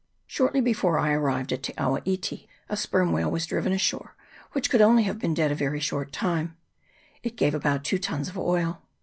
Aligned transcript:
Shortly 0.25 0.61
before 0.61 0.97
I 0.97 1.11
arrived 1.11 1.53
at 1.53 1.61
Te 1.61 1.75
awa 1.77 2.01
iti 2.05 2.49
a 2.69 2.75
sperm 2.75 3.11
whale 3.11 3.29
was 3.29 3.45
driven 3.45 3.71
ashore 3.71 4.15
which 4.53 4.67
could 4.71 4.81
only 4.81 5.03
have 5.03 5.19
been 5.19 5.35
dead 5.35 5.51
a 5.51 5.53
very 5.55 5.79
short 5.79 6.11
time; 6.11 6.57
it 7.21 7.35
gave 7.37 7.53
about 7.53 7.83
two 7.83 7.99
tuns 7.99 8.27
of 8.27 8.35
oil. 8.35 8.81